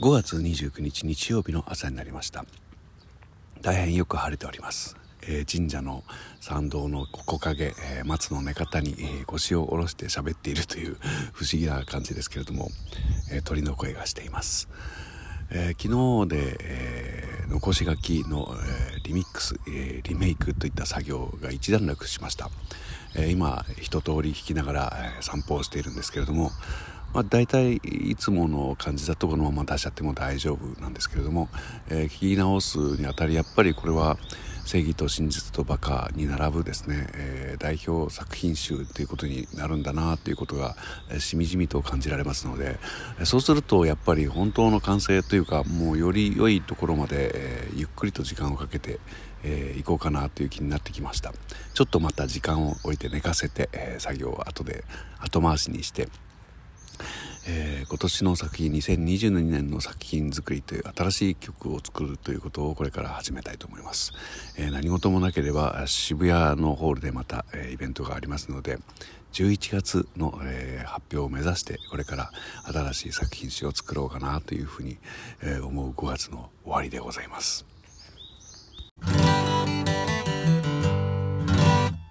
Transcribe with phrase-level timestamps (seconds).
[0.00, 2.44] 5月29日日曜日の朝になりました。
[3.62, 6.04] 大変よく晴れております、えー、神社の
[6.40, 10.96] 参道の木陰、えー、松の根方に、えー、腰を下ろして喋っているという
[11.32, 12.68] 不思議な感じですけれども、
[13.32, 14.68] え鳥の声がしています、
[15.50, 18.54] え昨日で、え残し書きの、
[18.87, 22.50] えリミックス、えリメイクといった作業が一段落しました、
[23.16, 26.52] え今一通り弾きながら、え散歩をしているんですけれども
[27.14, 31.48] まあ、大体いつもの感じだとこのまま出しちゃっても大丈夫なんですけれども、
[31.88, 34.18] えー、聞き直すにあたりやっぱりこれは
[34.68, 40.76] 正義と真実とバカに並ぶですね、えー、代表作品集ということになるんだなということが、
[41.08, 42.78] えー、しみじみと感じられますので、
[43.24, 49.00] そうするとやっぱり本当の完成というかもうより良いところまで、えゆっくりと時間をかけて
[49.44, 51.32] えー、行こうかなという気になってきました。
[51.72, 54.84] ちょっとまた時間を置いて寝かせて、えー、作業を後で
[55.20, 56.08] 後回しにして
[57.50, 64.12] えー、今年の作品2022年の作品作りという新しい曲を作るということをこれから始めたいと思います、
[64.58, 68.78] えー、何事もなければ渋谷のホールでまた、えー、イベントがありますので
[69.32, 72.30] 11月の、え発表を目指してこれから
[72.64, 74.96] 新しい作品集を作ろうかなというふうに、
[75.42, 77.77] え思う5月の終わりでございます。